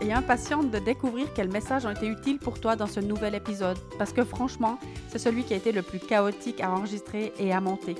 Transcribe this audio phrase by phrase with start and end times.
[0.00, 3.78] Et impatiente de découvrir quels messages ont été utiles pour toi dans ce nouvel épisode,
[3.98, 7.60] parce que franchement, c'est celui qui a été le plus chaotique à enregistrer et à
[7.60, 7.96] monter.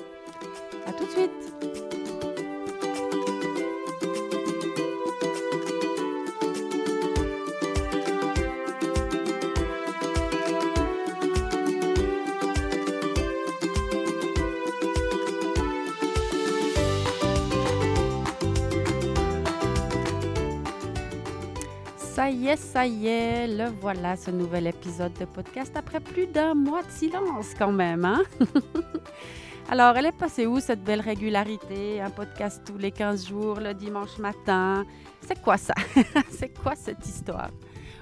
[0.86, 1.83] À tout de suite!
[22.24, 26.26] Ça y est, ça y est, le voilà, ce nouvel épisode de podcast après plus
[26.26, 28.06] d'un mois de silence quand même.
[28.06, 28.22] Hein?
[29.68, 32.00] Alors, elle est passée où cette belle régularité?
[32.00, 34.86] Un podcast tous les 15 jours, le dimanche matin.
[35.20, 35.74] C'est quoi ça?
[36.30, 37.50] c'est quoi cette histoire?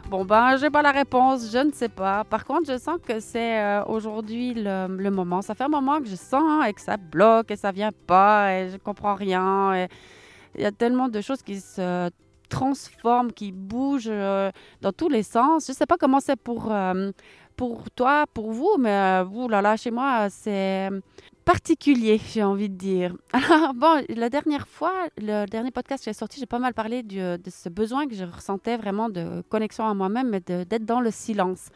[0.08, 2.22] Bon, ben, j'ai pas la réponse, je ne sais pas.
[2.22, 5.42] Par contre, je sens que c'est euh, aujourd'hui le, moment.
[5.42, 8.54] Ça fait un moment que je sens et que ça bloque et ça vient pas
[8.54, 9.88] et je comprends rien.
[10.54, 12.08] Il y a tellement de choses qui se
[12.52, 14.50] transforme, qui bouge euh,
[14.82, 15.66] dans tous les sens.
[15.66, 17.10] Je ne sais pas comment c'est pour, euh,
[17.56, 20.90] pour toi, pour vous, mais euh, vous, là, là, chez moi, c'est
[21.46, 23.16] particulier, j'ai envie de dire.
[23.32, 27.02] Alors, bon, la dernière fois, le dernier podcast que j'ai sorti, j'ai pas mal parlé
[27.02, 31.10] de ce besoin que je ressentais vraiment de connexion à moi-même, mais d'être dans le
[31.10, 31.70] silence.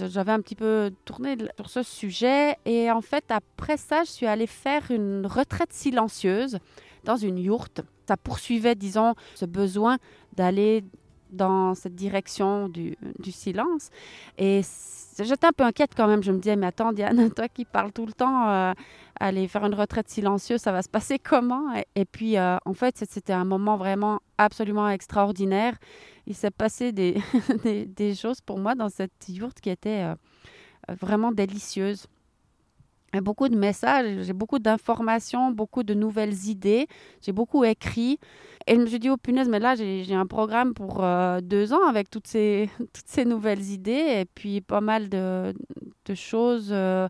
[0.00, 4.26] J'avais un petit peu tourné sur ce sujet et en fait, après ça, je suis
[4.26, 6.58] allée faire une retraite silencieuse
[7.02, 9.98] dans une yourte ça poursuivait, disons, ce besoin
[10.34, 10.82] d'aller
[11.30, 12.96] dans cette direction du,
[13.30, 13.90] silence.
[14.38, 14.62] Et
[15.18, 16.22] j'étais un peu inquiète quand même.
[16.22, 18.72] Je me disais, mais attends, Diane, toi qui parles tout le temps, euh,
[19.20, 21.64] aller faire une retraite silencieuse, ça va se passer comment?
[21.94, 25.74] Et, puis, euh, en fait, c'était un moment vraiment absolument extraordinaire.
[26.26, 27.20] Il s'est passé des,
[28.14, 30.14] choses pour moi dans cette yourte qui étaient euh,
[30.88, 32.06] vraiment délicieuses
[33.20, 36.86] beaucoup de messages, j'ai beaucoup d'informations, beaucoup de nouvelles idées.
[37.22, 38.18] J'ai beaucoup écrit.
[38.66, 41.72] Et je me suis dit, oh punaise, mais là, j'ai un programme pour euh, deux
[41.72, 45.54] ans avec toutes ces, toutes ces nouvelles idées et puis pas mal de,
[46.04, 47.08] de choses euh,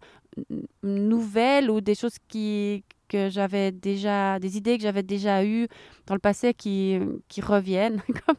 [0.82, 5.68] nouvelles ou des choses qui, que j'avais déjà, des idées que j'avais déjà eues
[6.06, 6.98] dans le passé qui,
[7.28, 8.36] qui reviennent, comme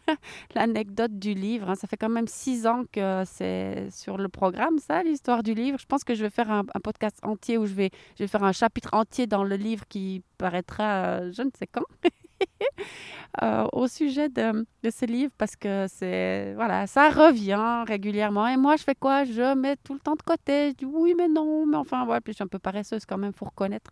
[0.56, 1.70] l'anecdote du livre.
[1.70, 1.76] Hein.
[1.76, 5.78] Ça fait quand même six ans que c'est sur le programme, ça, l'histoire du livre.
[5.80, 8.44] Je pense que je vais faire un, podcast entier où je vais, je vais faire
[8.44, 11.84] un chapitre entier dans le livre qui paraîtra euh, je ne sais quand.
[13.44, 18.58] euh, au sujet de, de ce livre parce que c'est voilà ça revient régulièrement et
[18.58, 19.24] moi je fais quoi?
[19.24, 22.22] Je mets tout le temps de côté je dis oui mais non mais enfin voilà
[22.22, 23.92] puis je suis un peu paresseuse quand même faut reconnaître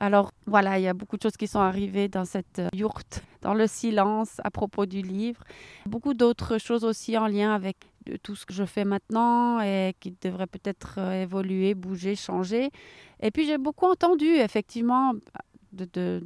[0.00, 3.22] alors voilà, il y a beaucoup de choses qui sont arrivées dans cette euh, yourte,
[3.42, 5.44] dans le silence à propos du livre.
[5.86, 7.76] Beaucoup d'autres choses aussi en lien avec
[8.22, 12.70] tout ce que je fais maintenant et qui devrait peut-être euh, évoluer, bouger, changer.
[13.20, 15.12] Et puis j'ai beaucoup entendu effectivement
[15.72, 16.20] de,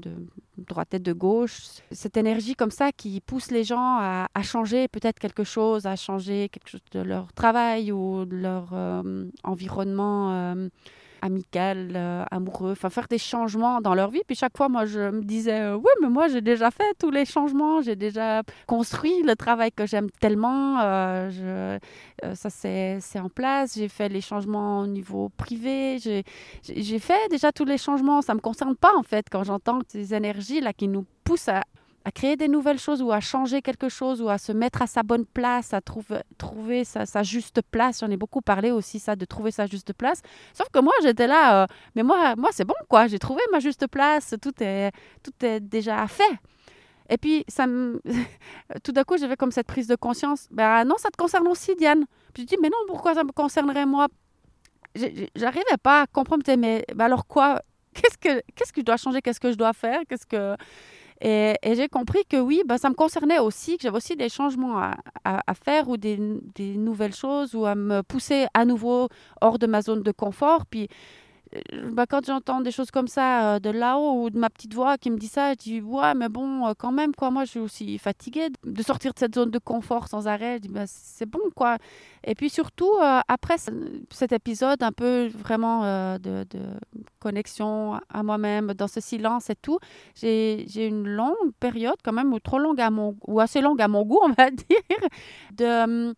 [0.56, 1.58] droite et de gauche,
[1.90, 6.48] cette énergie comme ça qui pousse les gens à, changer peut-être quelque chose, à changer
[6.48, 10.32] quelque chose de leur travail ou de leur euh, environnement.
[10.32, 10.68] Euh,
[11.24, 14.20] amical, euh, amoureux, enfin faire des changements dans leur vie.
[14.26, 17.10] Puis chaque fois, moi, je me disais, euh, oui, mais moi, j'ai déjà fait tous
[17.10, 21.78] les changements, j'ai déjà construit le travail que j'aime tellement, euh,
[22.34, 27.64] ça c'est en place, j'ai fait les changements au niveau privé, j'ai fait déjà tous
[27.64, 30.88] les changements, ça ne me concerne pas en fait quand j'entends ces énergies là qui
[30.88, 31.62] nous poussent à
[32.04, 34.86] à créer des nouvelles choses ou à changer quelque chose ou à se mettre à
[34.86, 38.00] sa bonne place, à trouver, trouver sa, juste place.
[38.00, 40.20] J'en ai beaucoup parlé aussi, ça, de trouver sa juste place.
[40.52, 43.06] Sauf que moi, j'étais là, euh, mais moi, moi c'est bon, quoi.
[43.06, 44.92] J'ai trouvé ma juste place, tout est,
[45.22, 46.38] tout est déjà fait.
[47.08, 47.66] Et puis, ça
[48.84, 50.46] tout d'un coup, j'avais comme cette prise de conscience.
[50.50, 52.04] Ben non, ça te concerne aussi, Diane.
[52.34, 54.08] Puis je dis, mais non, pourquoi ça me concernerait moi?
[55.34, 57.62] J'arrivais pas à comprendre, mais ben alors quoi?
[57.94, 59.22] Qu'est-ce que, que je dois changer?
[59.22, 60.00] Qu'est-ce que je dois faire?
[60.08, 60.56] Qu'est-ce que...
[61.20, 64.90] Et, j'ai compris que oui, ben, ça me concernait aussi, que j'avais aussi des changements
[65.24, 66.18] à faire ou des,
[66.54, 69.08] des, nouvelles choses ou à me pousser à nouveau
[69.40, 70.66] hors de ma zone de confort.
[70.66, 70.88] Puis
[71.92, 75.10] bah, quand j'entends des choses comme ça de là-haut ou de ma petite voix qui
[75.10, 77.30] me dit ça, je dis ouais, mais bon, quand même, quoi.
[77.30, 80.56] Moi, je suis aussi fatiguée de sortir de cette zone de confort sans arrêt.
[80.56, 81.78] Je dis bah, c'est bon, quoi.
[82.24, 82.92] Et puis surtout,
[83.28, 83.56] après
[84.10, 86.46] cet épisode un peu vraiment de,
[87.20, 89.78] connexion à moi-même, dans ce silence et tout,
[90.14, 93.88] j'ai une longue période, quand même, ou trop longue à mon, ou assez longue à
[93.88, 95.08] mon goût, on va dire,
[95.52, 96.14] de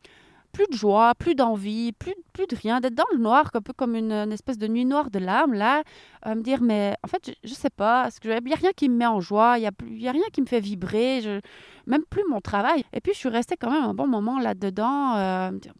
[0.56, 3.75] plus de joie, plus d'envie, plus, plus de rien, d'être dans le noir, un peu
[3.75, 5.82] comme une, espèce de nuit noire de l'âme, là,
[6.25, 8.97] me dire, mais en fait, je, ne sais pas, il n'y a rien qui me
[8.97, 11.41] met en joie, il n'y a, a rien qui me fait vibrer, je,
[11.87, 12.85] même plus mon travail.
[12.94, 15.75] Et puis, je suis restée quand même un bon moment là-dedans, euh, me dire,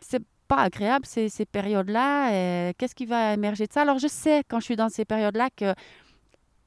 [0.00, 3.82] c'est pas agréable ces, ces périodes-là, qu'est-ce qui va émerger de ça?
[3.82, 5.74] Alors, je sais, quand je suis dans ces périodes-là, que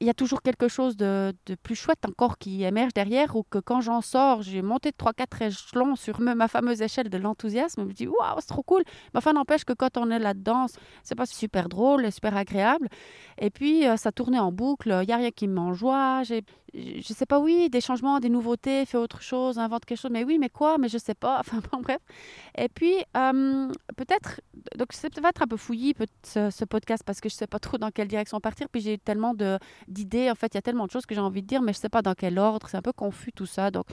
[0.00, 3.58] il y a toujours quelque chose de, plus chouette encore qui émerge derrière ou que
[3.58, 7.82] quand j'en sors, j'ai monté de 3-4 échelons sur ma fameuse échelle de l'enthousiasme.
[7.82, 8.82] Je me dis, waouh, c'est trop cool.
[9.12, 10.66] Mais enfin, n'empêche que quand on est là-dedans,
[11.02, 12.88] c'est pas super drôle super agréable.
[13.38, 14.98] Et puis, euh, ça tournait en boucle.
[15.02, 16.22] Il n'y a rien qui m'enjoie.
[16.22, 16.42] J'ai
[16.74, 20.24] je sais pas, oui, des changements, des nouveautés, fais autre chose, invente quelque chose, mais
[20.24, 21.98] oui, mais quoi, mais je sais pas, enfin bref.
[22.56, 24.40] Et puis, euh, peut-être,
[24.76, 25.94] donc c'est peut-être un peu fouillis
[26.24, 28.98] ce, ce, podcast parce que je sais pas trop dans quelle direction partir, puis j'ai
[28.98, 29.34] tellement
[29.90, 31.72] d'idées, en fait, il y a tellement de choses que j'ai envie de dire, mais
[31.72, 33.70] je sais pas dans quel ordre, c'est un peu confus tout ça.
[33.70, 33.84] Donc,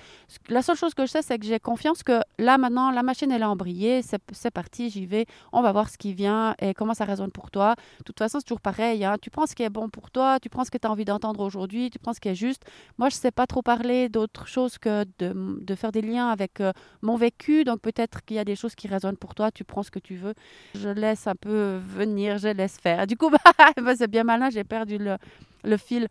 [0.49, 3.31] la seule chose que je sais, c'est que j'ai confiance que là, maintenant, la machine,
[3.31, 6.93] elle est embrayée, c'est parti, j'y vais, on va voir ce qui vient et comment
[6.93, 7.75] ça résonne pour toi.
[7.99, 9.15] De toute façon, c'est toujours pareil, hein.
[9.21, 11.05] tu prends ce qui est bon pour toi, tu prends ce que tu as envie
[11.05, 12.63] d'entendre aujourd'hui, tu prends ce qui est juste.
[12.97, 16.29] Moi, je ne sais pas trop parler d'autre chose que de, de, faire des liens
[16.29, 16.71] avec euh,
[17.01, 17.63] mon vécu.
[17.63, 19.51] Donc, peut-être qu'il y a des choses qui résonnent pour toi.
[19.51, 20.33] Tu prends ce que tu veux.
[20.75, 23.07] Je laisse un peu venir, je laisse faire.
[23.07, 23.29] Du coup,
[23.77, 24.49] bah, c'est bien malin.
[24.49, 25.17] J'ai perdu le,
[25.63, 26.07] le fil.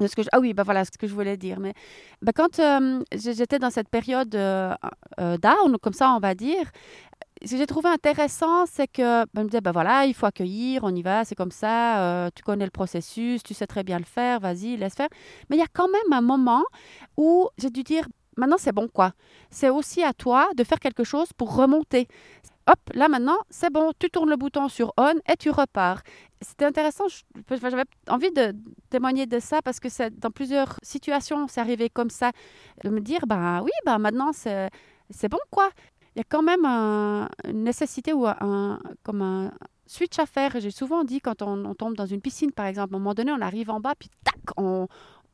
[0.00, 1.60] De ce que Ah oui, bah voilà ce que je voulais dire.
[1.60, 1.72] Mais
[2.20, 4.74] bah, quand euh, j'étais dans cette période euh,
[5.18, 6.70] down, comme ça on va dire,
[7.44, 10.84] ce que j'ai trouvé intéressant, c'est que ben, me disait, ben voilà, il faut accueillir,
[10.84, 13.98] on y va, c'est comme ça, euh, tu connais le processus, tu sais très bien
[13.98, 15.08] le faire, vas-y, laisse faire.
[15.48, 16.64] Mais il y a quand même un moment
[17.16, 18.06] où j'ai dû dire,
[18.36, 19.12] maintenant c'est bon quoi.
[19.50, 22.08] C'est aussi à toi de faire quelque chose pour remonter.
[22.66, 26.00] Hop, là maintenant, c'est bon, tu tournes le bouton sur on et tu repars.
[26.44, 27.04] C'était intéressant,
[27.50, 28.54] j'avais envie de
[28.90, 32.30] témoigner de ça parce que dans plusieurs situations, c'est arrivé comme ça,
[32.82, 35.70] de me dire, ben oui, ben maintenant c'est bon quoi
[36.14, 39.52] il y a quand même une nécessité ou un, comme un
[39.86, 40.52] switch à faire.
[40.60, 43.32] J'ai souvent dit quand on, tombe dans une piscine, par exemple, à un moment donné,
[43.32, 44.86] on arrive en bas, puis tac, on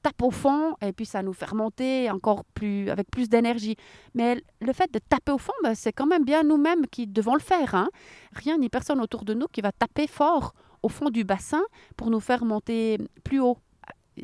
[0.03, 3.77] tape au fond, et puis ça nous fait remonter encore plus, avec plus d'énergie.
[4.15, 7.35] Mais le fait de taper au fond, ben, c'est quand même bien nous-mêmes qui devons
[7.35, 7.75] le faire.
[7.75, 7.91] Hein.
[8.33, 11.63] Rien ni personne autour de nous qui va taper fort au fond du bassin
[11.97, 13.59] pour nous faire monter plus haut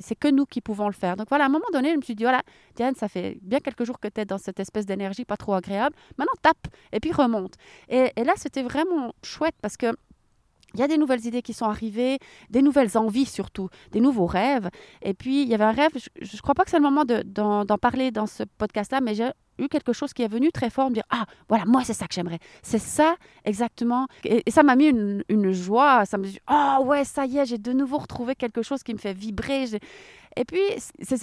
[0.00, 1.16] c'est que nous qui pouvons le faire.
[1.16, 2.42] Donc voilà, à un moment donné, je me suis dit, voilà,
[2.74, 5.54] Diane, ça fait bien quelques jours que tu es dans cette espèce d'énergie pas trop
[5.54, 5.96] agréable.
[6.18, 7.54] Maintenant, tape et puis remonte.
[7.88, 9.94] Et, là, c'était vraiment chouette parce que
[10.74, 12.18] il y a des nouvelles idées qui sont arrivées,
[12.50, 14.68] des nouvelles envies surtout, des nouveaux rêves.
[15.00, 17.04] Et puis, il y avait un rêve, je ne crois pas que c'est le moment
[17.06, 20.90] d'en parler dans ce podcast-là, mais j'ai eu quelque chose qui est venu très fort,
[20.90, 22.38] me dire Ah, voilà, moi, c'est ça que j'aimerais.
[22.62, 24.06] C'est ça exactement.
[24.24, 26.04] Et, ça m'a mis une, une, joie.
[26.06, 28.82] Ça me dit Ah, oh, ouais, ça y est, j'ai de nouveau retrouvé quelque chose
[28.82, 29.66] qui me fait vibrer.
[30.36, 30.60] Et puis,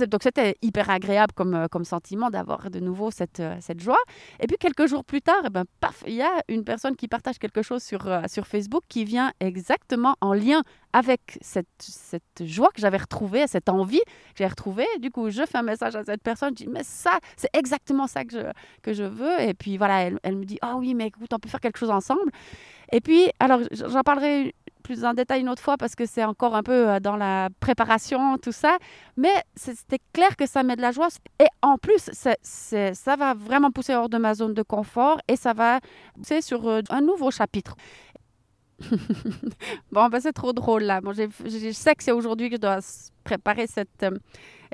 [0.08, 4.00] donc c'était hyper agréable comme, euh, comme sentiment d'avoir de nouveau cette, euh, cette joie.
[4.40, 7.08] Et puis, quelques jours plus tard, eh ben, paf, il y a une personne qui
[7.08, 10.64] partage quelque chose sur, euh, sur Facebook qui vient exactement en lien
[10.94, 14.88] avec cette, cette joie que j'avais retrouvée, cette envie que j'ai retrouvée.
[15.00, 18.08] Du coup, je fais un message à cette personne, je dis, mais ça, c'est exactement
[18.08, 18.52] ça que je,
[18.82, 19.42] que je veux.
[19.42, 21.80] Et puis voilà, elle, elle me dit, oh oui, mais écoute, on peut faire quelque
[21.80, 22.32] chose ensemble.
[22.92, 26.56] Et puis, alors, j'en parlerai plus en détail une autre fois parce que c'est encore
[26.56, 28.78] un peu euh, dans la préparation, tout ça.
[29.18, 31.08] Mais c'était clair que ça met de la joie.
[31.40, 35.54] Et en plus, ça va vraiment pousser hors de ma zone de confort et ça
[35.54, 35.80] va
[36.16, 37.76] pousser sur euh, un nouveau chapitre.
[39.92, 41.00] bon, ben c'est trop drôle là.
[41.02, 42.80] Bon, je sais que c'est aujourd'hui que je dois
[43.24, 44.12] préparer cet euh,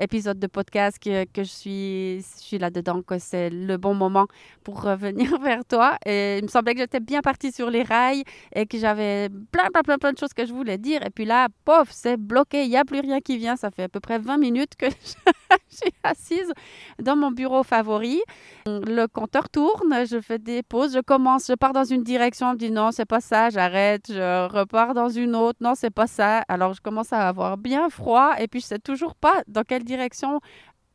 [0.00, 4.26] épisode de podcast, que, je suis, là-dedans, que c'est le bon moment
[4.64, 5.96] pour revenir vers toi.
[6.06, 9.68] Et il me semblait que j'étais bien partie sur les rails et que j'avais plein,
[9.72, 11.04] plein, plein, plein de choses que je voulais dire.
[11.06, 13.56] Et puis là, pof, c'est bloqué, il n'y a plus rien qui vient.
[13.56, 14.86] Ça fait à peu près 20 minutes que
[15.70, 16.52] je suis assise
[16.98, 18.22] dans mon bureau favori.
[18.66, 22.52] Le compteur tourne, je fais des pauses, je commence, je pars dans une direction, je
[22.54, 26.06] me dis non, c'est pas ça, j'arrête, je repars dans une autre, non, c'est pas
[26.06, 26.40] ça.
[26.48, 29.84] Alors je commence à avoir bien froid et puis je sais toujours pas dans quelle
[29.84, 29.89] direction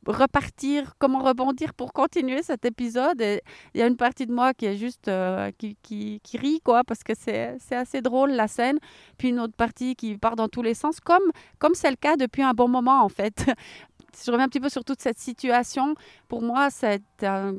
[0.05, 3.21] repartir, comment rebondir pour continuer cet épisode.
[3.21, 3.41] Et
[3.73, 6.61] il y a une partie de moi qui est juste euh, qui, qui, qui, rit,
[6.63, 8.77] quoi, parce que c'est assez drôle la scène.
[9.17, 12.15] Puis une autre partie qui part dans tous les sens, comme comme c'est le cas
[12.17, 13.45] depuis un bon moment en fait.
[14.23, 15.95] je reviens un petit peu sur toute cette situation,
[16.27, 17.53] pour moi, c'est un,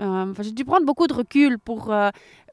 [0.00, 2.10] euh, j'ai dû prendre beaucoup de recul pour euh,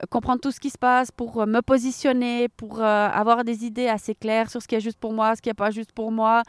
[0.09, 4.15] comprendre tout ce qui se passe, pour euh, me positionner, pour avoir des idées assez
[4.15, 6.43] claires sur ce qui est juste pour moi, ce qui n'est pas juste pour moi.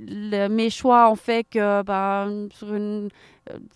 [0.00, 3.08] mes choix ont fait que ben, sur une,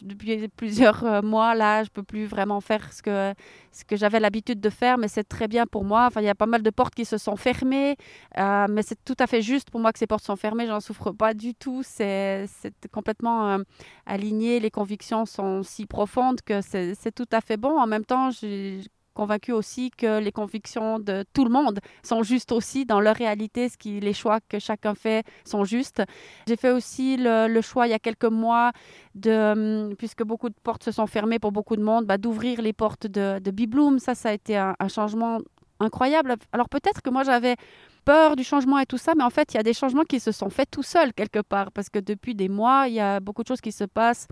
[0.02, 3.34] depuis plusieurs mois, là, je peux plus vraiment faire ce que,
[3.72, 6.06] ce que j'avais l'habitude de faire, mais c'est très bien pour moi.
[6.06, 7.96] Enfin, il y a pas mal de portes qui se sont fermées,
[8.36, 10.66] mais c'est tout à fait juste pour moi que ces portes sont fermées.
[10.66, 11.82] J'en souffre pas du tout.
[11.84, 12.46] C'est
[12.92, 13.58] complètement
[14.06, 14.60] aligné.
[14.60, 17.78] Les convictions sont si profondes que c'est tout à fait bon.
[17.78, 18.80] En même temps, j'ai
[19.18, 23.68] convaincu aussi que les convictions de tout le monde sont justes aussi dans leur réalité,
[23.68, 26.02] ce qui, les choix que chacun fait sont justes.
[26.46, 28.70] J'ai fait aussi le, choix il y a quelques mois,
[29.16, 32.72] de, puisque beaucoup de portes se sont fermées pour beaucoup de monde, bah, d'ouvrir les
[32.72, 33.98] portes de, de Bibloom.
[33.98, 35.40] Ça, ça a été un, un changement
[35.80, 36.36] incroyable.
[36.52, 37.56] Alors peut-être que moi j'avais
[38.04, 40.20] peur du changement et tout ça, mais en fait il y a des changements qui
[40.20, 43.18] se sont faits tout seuls quelque part, parce que depuis des mois, il y a
[43.20, 44.28] beaucoup de choses qui se passent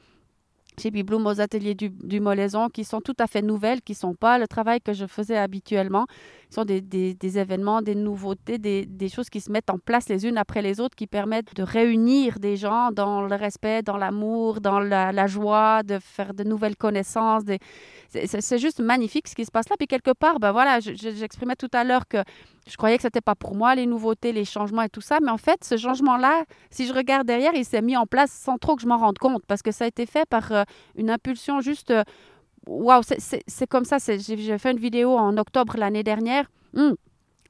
[0.80, 4.14] chez Bibloom aux ateliers du, Molaison qui sont tout à fait nouvelles, qui ne sont
[4.14, 6.06] pas le travail que je faisais habituellement.
[6.50, 10.38] Ce sont des, événements, des nouveautés, des, choses qui se mettent en place les unes
[10.38, 14.78] après les autres, qui permettent de réunir des gens dans le respect, dans l'amour, dans
[14.78, 17.42] la, la, joie, de faire de nouvelles connaissances.
[18.08, 19.76] C'est juste magnifique ce qui se passe là.
[19.76, 22.18] Puis quelque part, ben voilà, j'exprimais tout à l'heure que
[22.66, 25.18] je croyais que ce n'était pas pour moi, les nouveautés, les changements et tout ça.
[25.22, 28.58] Mais en fait, ce changement-là, si je regarde derrière, il s'est mis en place sans
[28.58, 30.64] trop que je m'en rende compte parce que ça a été fait par euh,
[30.96, 31.90] une impulsion juste.
[31.92, 32.02] Euh,
[32.66, 33.98] waouh, c'est comme ça.
[33.98, 36.46] J'ai fait une vidéo en octobre l'année dernière.
[36.76, 36.96] Hum,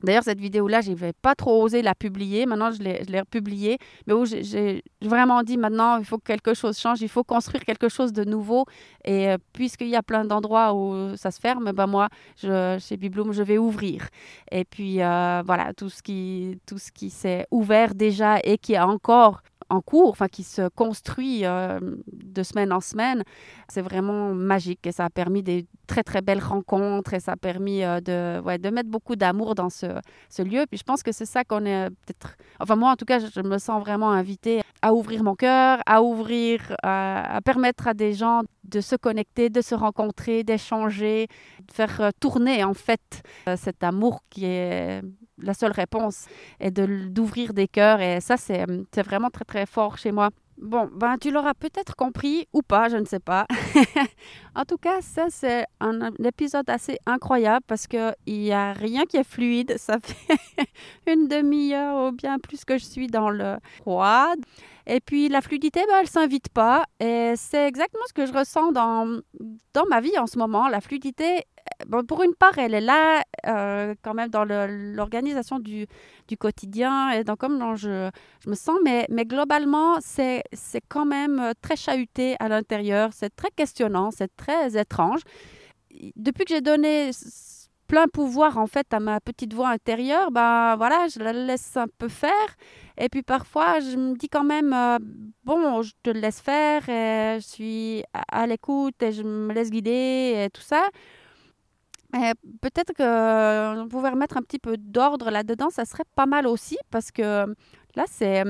[0.02, 2.46] D'ailleurs, cette vidéo-là, je n'avais pas trop osé la publier.
[2.46, 3.78] Maintenant, je l'ai republiée.
[4.06, 7.00] Mais où j'ai vraiment dit maintenant, il faut que quelque chose change.
[7.02, 8.64] Il faut construire quelque chose de nouveau.
[9.04, 13.32] Et euh, puisqu'il y a plein d'endroits où ça se ferme, ben moi, chez Bibloom,
[13.32, 14.08] je vais ouvrir.
[14.50, 18.76] Et puis, euh, voilà, tout ce qui, tout ce qui s'est ouvert déjà et qui
[18.76, 21.80] a encore en cours, enfin qui se construit euh,
[22.12, 23.22] de semaine en semaine,
[23.68, 27.36] c'est vraiment magique et ça a permis des très très belles rencontres et ça a
[27.36, 29.86] permis euh, de, ouais, de mettre beaucoup d'amour dans ce,
[30.42, 30.64] lieu.
[30.68, 33.40] Puis je pense que c'est ça qu'on est peut-être, enfin moi en tout cas, je,
[33.40, 38.42] me sens vraiment invitée à ouvrir mon cœur, à ouvrir, à, permettre à des gens
[38.64, 41.26] de se connecter, de se rencontrer, d'échanger,
[41.66, 43.22] de faire euh, tourner en fait
[43.56, 45.02] cet amour qui est
[45.38, 46.26] la seule réponse
[46.60, 48.66] est d'ouvrir des cœurs et ça, c'est
[49.02, 50.30] vraiment très, très fort chez moi.
[50.58, 53.46] Bon, ben tu l'auras peut-être compris ou pas, je ne sais pas.
[54.54, 59.18] en tout cas, ça c'est un, épisode assez incroyable parce qu'il n'y a rien qui
[59.18, 59.74] est fluide.
[59.76, 64.32] Ça fait une demi-heure ou bien plus que je suis dans le froid.
[64.86, 66.86] Et puis la fluidité, ben, elle ne s'invite pas.
[67.00, 69.20] Et c'est exactement ce que je ressens dans,
[69.74, 70.68] dans ma vie en ce moment.
[70.68, 71.44] La fluidité,
[72.08, 75.86] pour une part, elle est là euh, quand même dans l'organisation du,
[76.38, 78.10] quotidien et dans comment je,
[78.46, 80.42] me sens, mais, globalement, c'est
[80.88, 85.20] quand même euh, très chahuté à l'intérieur, c'est très questionnant, c'est très étrange.
[86.16, 87.10] Depuis que j'ai donné
[87.86, 91.86] plein pouvoir en fait à ma petite voix intérieure, ben voilà, je la laisse un
[91.98, 92.56] peu faire.
[92.98, 94.98] Et puis parfois, je me dis quand même, euh,
[95.44, 100.50] bon, je te laisse faire, je suis à l'écoute et je me laisse guider et
[100.50, 100.88] tout ça.
[102.16, 102.32] Eh,
[102.62, 106.78] peut-être qu'on euh, pouvait remettre un petit peu d'ordre là-dedans, ça serait pas mal aussi,
[106.90, 107.46] parce que
[107.94, 108.44] là, c'est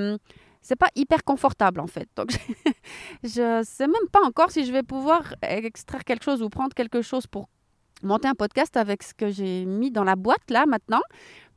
[0.62, 2.08] c'est pas hyper confortable en fait.
[2.16, 2.30] Donc,
[3.22, 7.02] je sais même pas encore si je vais pouvoir extraire quelque chose ou prendre quelque
[7.02, 7.48] chose pour
[8.02, 11.02] monter un podcast avec ce que j'ai mis dans la boîte là maintenant,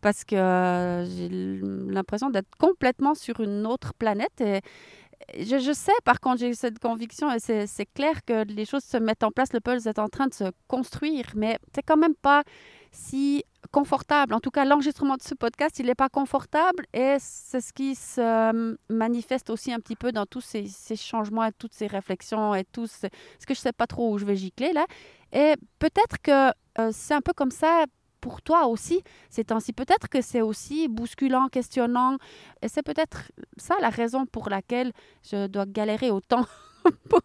[0.01, 1.29] parce que euh, j'ai
[1.91, 4.61] l'impression d'être complètement sur une autre planète et,
[5.37, 9.23] je, sais, par contre, j'ai cette conviction et c'est clair que les choses se mettent
[9.23, 12.43] en place, le puzzle est en train de se construire, mais c'est quand même pas
[12.91, 14.33] si confortable.
[14.33, 17.95] En tout cas, l'enregistrement de ce podcast, il n'est pas confortable et c'est ce qui
[17.95, 22.63] se manifeste aussi un petit peu dans tous ces, changements et toutes ces réflexions et
[22.63, 23.07] tout ce,
[23.39, 24.85] ce que je ne sais pas trop où je vais gicler là.
[25.31, 26.49] Et peut-être que
[26.79, 27.85] euh, c'est un peu comme ça
[28.19, 29.73] pour toi aussi ces temps-ci.
[29.73, 32.17] Peut-être que c'est aussi bousculant, questionnant.
[32.61, 34.91] Et c'est peut-être ça la raison pour laquelle
[35.23, 36.45] je dois galérer autant
[37.09, 37.21] pour,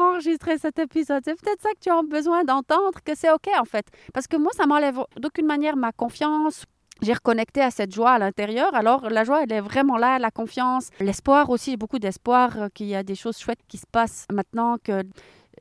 [0.00, 1.22] enregistrer cet épisode.
[1.24, 3.86] C'est peut-être ça que tu as besoin d'entendre, que c'est OK en fait.
[4.14, 6.64] Parce que moi, ça m'enlève d'aucune manière ma confiance.
[7.02, 8.74] J'ai reconnecté à cette joie à l'intérieur.
[8.74, 11.72] Alors, la joie, elle est vraiment là, la confiance, l'espoir aussi.
[11.72, 15.02] J'ai beaucoup d'espoir qu'il y a des choses chouettes qui se passent maintenant, que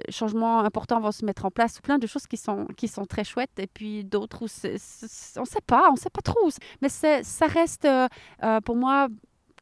[0.09, 3.23] changements importants vont se mettre en place, plein de choses qui sont, qui sont très
[3.23, 4.47] chouettes, et puis d'autres où
[5.37, 6.49] on ne sait pas, on ne sait pas trop.
[6.81, 8.07] Mais ça reste euh,
[8.43, 9.07] euh, pour moi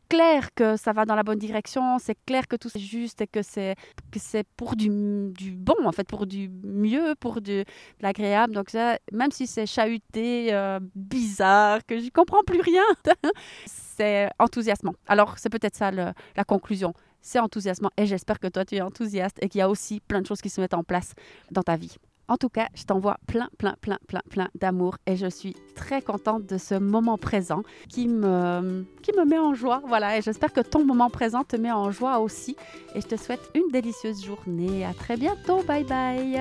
[0.09, 3.27] clair que ça va dans la bonne direction, c'est clair que tout est juste et
[3.27, 3.75] que c'est
[4.11, 4.89] que c'est pour du,
[5.31, 7.63] du, bon en fait, pour du mieux, pour de
[8.01, 8.53] l'agréable.
[8.53, 12.83] Donc ça, même si c'est chahuté, euh, bizarre, que je comprends plus rien,
[13.65, 14.95] c'est enthousiasmant.
[15.07, 19.37] Alors c'est peut-être ça la conclusion c'est enthousiasmant et j'espère que toi tu es enthousiaste
[19.41, 21.13] et qu'il y a aussi plein de choses qui se mettent en place
[21.51, 21.97] dans ta vie.
[22.31, 26.01] En tout cas, je t'envoie plein, plein, plein, plein, plein d'amour et je suis très
[26.01, 29.81] contente de ce moment présent qui me, qui me met en joie.
[29.85, 32.55] Voilà, et j'espère que ton moment présent te met en joie aussi.
[32.95, 34.85] Et je te souhaite une délicieuse journée.
[34.85, 35.61] À très bientôt.
[35.63, 36.39] Bye bye.